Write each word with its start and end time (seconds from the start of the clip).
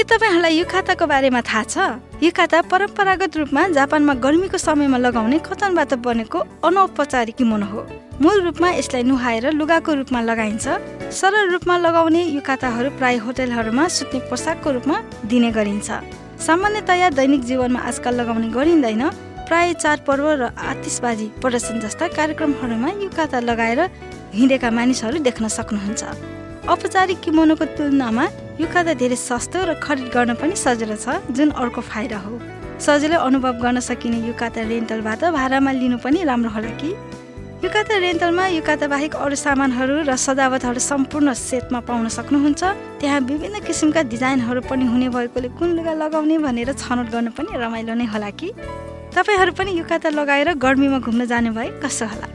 के 0.00 0.04
तपाईँहरूलाई 0.08 0.56
युखाताको 0.56 1.06
बारेमा 1.06 1.40
थाहा 1.44 1.62
छ? 1.68 1.76
युखाता 2.24 2.60
परम्परागत 2.72 3.36
रूपमा 3.36 3.62
जापानमा 3.76 4.14
गर्मीको 4.24 4.56
समयमा 4.56 4.96
लगाउने 4.96 5.38
कतनबाट 5.44 5.92
बनेको 6.00 6.38
अनौपचारिक 6.64 7.36
किमोनो 7.36 7.66
हो। 7.68 7.80
मूल 8.16 8.40
रूपमा 8.48 8.68
यसलाई 8.80 9.02
नुहाएर 9.04 9.52
लुगाको 9.52 9.92
रूपमा 10.00 10.20
लगाइन्छ। 10.24 10.64
सरल 11.12 11.52
रूपमा 11.52 11.76
लगाउने 11.84 12.22
युकाताहरू 12.32 12.90
प्राय 12.96 13.16
होटलहरूमा 13.20 13.84
सुत्ने 13.92 14.20
पोसाकको 14.24 14.70
रूपमा 14.72 14.96
दिने 15.28 15.50
गरिन्छ। 15.52 15.88
सामान्यतया 16.48 17.08
दैनिक 17.20 17.44
जीवनमा 17.44 17.80
आजकल 17.84 18.14
लगाउने 18.24 18.48
गरिँदैन। 18.56 19.04
प्राय 19.48 19.68
चाडपर्व 19.84 20.26
र 20.32 20.42
आतिसबाजी 20.56 21.26
प्रदर्शन 21.44 21.80
जस्ता 21.84 22.08
कार्यक्रमहरूमा 22.16 22.88
युकाता 23.04 23.40
लगाएर 23.44 23.80
हिँडेका 24.32 24.70
मानिसहरू 24.70 25.18
देख्न 25.20 25.48
सक्नुहुन्छ। 25.50 26.02
औपचारिक 26.72 27.20
किमोनोको 27.20 27.64
तुलनामा 27.76 28.24
युकाता 28.60 28.92
धेरै 29.00 29.16
सस्तो 29.16 29.58
र 29.64 29.74
खरिद 29.80 30.08
गर्न 30.12 30.34
पनि 30.36 30.52
सजिलो 30.52 30.96
छ 31.00 31.16
जुन 31.32 31.50
अर्को 31.56 31.80
फाइदा 31.80 32.18
हो। 32.24 32.32
सजिलै 32.76 33.16
अनुभव 33.16 33.54
गर्न 33.64 33.80
सकिने 33.80 34.18
युकाता 34.28 34.60
रेन्टलबाट 34.68 35.22
भाडामा 35.32 35.72
लिनु 35.80 35.96
पनि 36.04 36.24
राम्रो 36.28 36.50
होला 36.52 36.72
कि? 36.76 36.90
युकाता 37.64 37.96
रेन्टलमा 38.04 38.44
युकाता 38.60 38.86
बाहेक 38.92 39.16
अरू 39.16 39.36
सामानहरू 39.46 39.94
र 40.04 40.12
सजावटहरू 40.26 40.80
सम्पूर्ण 40.80 41.32
सेटमा 41.40 41.80
पाउन 41.88 42.08
सक्नुहुन्छ। 42.18 42.62
त्यहाँ 43.00 43.20
विभिन्न 43.30 43.56
किसिमका 43.64 44.02
डिजाइनहरू 44.12 44.60
पनि 44.68 44.84
हुने 44.92 45.08
भएकोले 45.08 45.48
कुन 45.56 45.68
लुगा 45.80 45.94
लगाउने 46.04 46.36
भनेर 46.44 46.72
छनौट 46.76 47.08
गर्न 47.16 47.28
पनि 47.32 47.56
रमाइलो 47.64 47.94
नै 47.96 48.06
होला 48.12 48.30
कि? 48.36 48.48
तपाईँहरू 49.16 49.52
पनि 49.56 49.70
युकाता 49.80 50.08
लगाएर 50.12 50.48
गर्मीमा 50.60 50.98
घुम्न 51.00 51.24
जाने 51.32 51.50
भए 51.56 51.68
कसो 51.80 52.06
होला? 52.12 52.26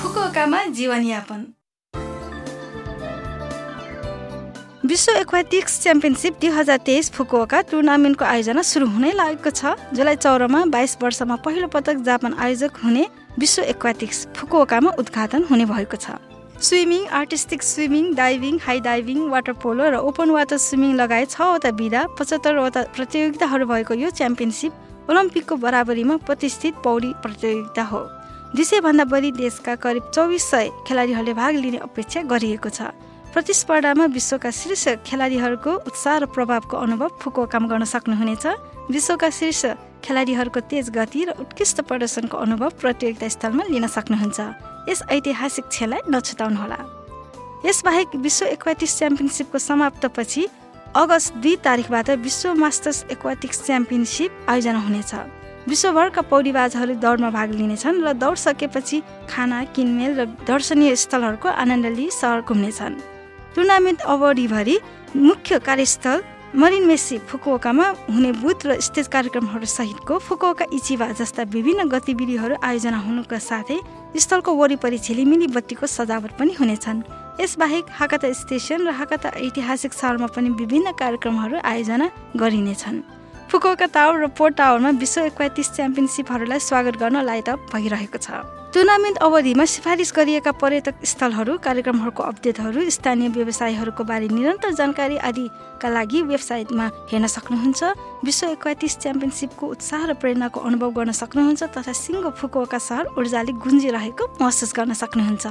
फुकुओकामा 0.00 0.64
जीवनयापन 0.76 1.40
विश्व 4.84 5.12
एक्वाटिक्स 5.12 5.80
च्याम्पियनसिप 5.82 6.32
दुई 6.40 6.48
हजार 6.50 6.78
तेइस 6.86 7.10
फुकुओका 7.12 7.60
टुर्नामेन्टको 7.70 8.24
आयोजना 8.24 8.62
सुरु 8.62 8.86
हुनै 8.86 9.12
लागेको 9.12 9.50
छ। 9.50 9.72
जुलाई 9.96 10.16
चौरमा 10.16 10.64
बाइस 10.68 10.96
वर्षमा 11.02 11.36
पहिलो 11.40 11.68
पटक 11.72 12.02
जापान 12.04 12.34
आयोजक 12.36 12.76
हुने 12.84 13.06
विश्व 13.38 13.62
एक्वाटिक्स 13.64 14.18
फुकुओकामा 14.36 14.90
उद्घाटन 15.00 15.46
हुने 15.50 15.64
भएको 15.64 15.96
छ। 15.96 16.18
Swimming 16.60 17.06
artistic 17.16 17.62
swimming 17.62 18.12
diving 18.14 18.58
high 18.66 18.80
diving 18.80 19.22
water 19.30 19.52
polo 19.64 19.88
र 19.88 20.02
ओपन 20.04 20.30
वाटर 20.30 20.58
स्विमिङ 20.58 20.92
लगायत 20.96 21.30
छवटा 21.30 21.70
विधा 21.80 22.04
पचहत्तरवटा 22.20 22.82
प्रतियोगिताहरू 22.92 23.66
भएको 23.72 23.94
यो 23.94 24.10
च्याम्पियनसिप 24.12 25.08
ओलम्पिकको 25.08 25.56
बराबरीमा 25.64 26.16
प्रतिष्ठित 26.28 26.84
पौडी 26.84 27.14
प्रतियोगिता 27.24 27.84
हो। 27.88 28.02
दुई 28.52 28.64
सयभन्दा 28.64 29.04
बढी 29.08 29.32
देशका 29.40 29.80
करिब 29.80 30.12
चौबिस 30.12 30.50
सय 30.50 30.70
खेलाडीहरूले 30.86 31.34
भाग 31.40 31.52
लिने 31.64 31.82
अपेक्षा 31.88 32.22
गरिएको 32.28 32.68
छ। 32.68 32.92
प्रतिस्पर्धामा 33.34 34.04
विश्वका 34.14 34.50
शीर्ष 34.54 34.84
खेलाडीहरूको 35.06 35.72
उत्साह 35.90 36.18
र 36.22 36.26
प्रभावको 36.30 36.76
अनुभव 36.78 37.08
फुको 37.18 37.46
काम 37.50 37.66
गर्न 37.66 37.84
सक्नुहुनेछ। 37.84 38.46
विश्वका 38.94 39.30
शीर्ष 39.34 39.62
खेलाडीहरूको 40.06 40.60
तेज 40.70 40.90
गति 40.94 41.24
र 41.24 41.30
उत्कृष्ट 41.42 41.80
प्रदर्शनको 41.82 42.36
अनुभव 42.38 42.70
प्रतियोगिता 42.78 43.28
स्थलमा 43.28 43.64
लिन 43.74 43.86
सक्नुहुन्छ। 43.90 44.38
यस 44.88 45.02
ऐतिहासिक 45.10 45.64
क्षणलाई 45.66 46.00
नछुटाउनुहोला 46.06 46.78
यसबाहेक 47.66 48.14
विश्व 48.22 48.46
एक्वाटिक्स 48.46 48.98
च्याम्पियनसिपको 48.98 49.58
समाप्तपछि 49.58 50.42
अगस्त 50.94 51.34
दुई 51.42 51.54
तारिकबाट 51.66 52.10
विश्व 52.22 52.54
मास्टर्स 52.54 53.04
एक्वाटिक्स 53.10 53.64
च्याम्पियनसिप 53.66 54.30
आयोजना 54.46 54.78
हुनेछ। 54.78 55.12
विश्वभरका 55.66 56.22
पौडीबाजहरू 56.30 56.94
दौडमा 57.02 57.30
भाग 57.34 57.50
लिनेछन् 57.58 57.98
र 58.06 58.12
दौड 58.14 58.36
सकेपछि 58.38 59.02
खाना 59.26 59.58
किनमेल 59.74 60.12
र 60.20 60.22
दर्शनीय 60.46 60.94
स्थलहरूको 61.02 61.48
आनन्द 61.50 61.86
लिई 61.98 62.08
सहर 62.12 62.46
घुम्नेछन्। 62.46 62.94
टुर्नामेन्ट 63.54 64.00
अवधिभरि 64.12 64.78
मुख्य 65.16 65.58
कार्यस्थल 65.66 66.22
मरिन 66.54 66.86
मेसी 66.86 67.18
फुकुओकामा 67.30 67.86
हुने 68.10 68.30
बुथ 68.42 68.66
र 68.66 68.80
स्टेज 68.80 69.06
कार्यक्रमहरू 69.08 69.66
सहितको 69.66 70.18
फुकुओका 70.18 70.64
इचिवा 70.72 71.06
जस्ता 71.18 71.42
विभिन्न 71.54 71.88
गतिविधिहरू 71.88 72.54
आयोजना 72.62 72.98
हुनुका 73.06 73.38
साथै 73.40 73.78
स्थलको 74.16 74.54
वरिपरि 74.54 74.98
झिलिमिली 74.98 75.46
बत्तीको 75.54 75.86
सजावट 75.88 76.32
पनि 76.38 76.52
हुनेछन्। 76.60 77.02
यसबाहेक 77.40 77.84
हाकाता 77.90 78.32
स्टेसन 78.32 78.86
र 78.86 78.90
हाकाता 78.94 79.28
ऐतिहासिक 79.38 79.92
सहरमा 79.92 80.26
पनि 80.34 80.50
विभिन्न 80.60 80.92
कार्यक्रमहरू 80.94 81.58
आयोजना 81.64 82.06
गरिनेछन्। 82.38 83.02
फुकुओका 83.50 83.86
टावर 83.94 84.22
र 84.22 84.26
पोर्ट 84.38 84.54
टावरमा 84.56 84.90
विश्व 85.02 85.20
एक्वाटिक्स 85.20 85.70
च्याम्पियनसिपहरूलाई 85.76 86.58
स्वागत 86.60 86.94
गर्न 87.02 87.22
लाइटअप 87.22 87.58
भइरहेको 87.74 88.18
छ। 88.18 88.30
टुर्नामेन्ट 88.74 89.18
अवधिमा 89.22 89.64
सिफारिस 89.70 90.10
गरिएका 90.16 90.52
पर्यटक 90.58 91.06
स्थलहरू 91.06 91.52
कार्यक्रमहरूको 91.62 92.22
अपडेटहरू 92.22 92.80
स्थानीय 92.90 93.28
व्यवसायहरूको 93.30 94.02
बारे 94.02 94.26
निरन्तर 94.34 94.70
जानकारी 94.74 95.16
आदिका 95.30 95.88
लागि 95.94 96.22
वेबसाइटमा 96.26 96.86
हेर्न 97.10 97.26
सक्नुहुन्छ। 97.30 97.80
विश्व 98.26 98.46
एक्वाटिक्स 98.48 98.98
च्याम्पियनसिपको 98.98 99.64
उत्साह 99.74 100.02
र 100.10 100.12
प्रेरणाको 100.18 100.58
अनुभव 100.58 100.90
गर्न 100.90 101.14
सक्नुहुन्छ 101.14 101.62
तथा 101.70 101.92
सिङ्गो 101.94 102.30
फुकुओका 102.34 102.78
सहर 102.82 103.14
ऊर्जाले 103.14 103.52
गुन्जिरहेको 103.62 104.24
महसुस 104.42 104.74
गर्न 104.74 104.92
सक्नुहुन्छ। 105.02 105.44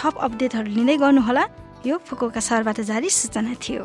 थप 0.00 0.14
अपडेटहरू 0.16 0.68
लिँदै 0.72 0.96
गर्नुहोला। 1.04 1.44
यो 1.84 2.00
फुकुओका 2.08 2.40
सहरबाट 2.40 2.80
जारी 2.88 3.08
सूचना 3.12 3.52
थियो। 3.60 3.84